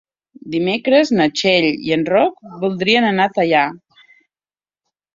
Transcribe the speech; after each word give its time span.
Dimecres 0.53 1.11
na 1.19 1.27
Txell 1.41 1.69
i 1.91 1.95
en 1.97 2.07
Roc 2.15 2.43
voldrien 2.65 3.09
anar 3.13 3.31
a 3.31 3.35
Teià. 3.39 3.65